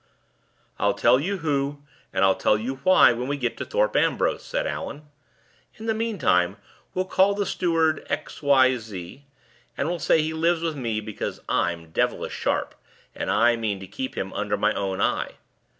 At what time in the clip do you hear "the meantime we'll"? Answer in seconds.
5.85-7.05